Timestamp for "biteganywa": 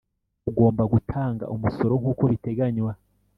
2.31-2.91